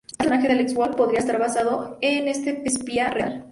[0.03, 3.45] Así, el personaje de Alex Wolff podría estar basado en este espía real.